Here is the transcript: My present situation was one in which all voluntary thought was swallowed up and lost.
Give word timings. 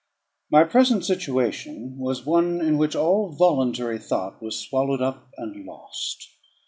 My 0.49 0.63
present 0.63 1.05
situation 1.05 1.95
was 1.99 2.25
one 2.25 2.59
in 2.59 2.79
which 2.79 2.95
all 2.95 3.35
voluntary 3.37 3.99
thought 3.99 4.41
was 4.41 4.57
swallowed 4.59 5.03
up 5.03 5.29
and 5.37 5.63
lost. 5.63 6.27